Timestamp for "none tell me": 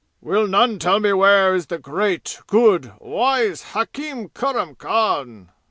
0.47-1.13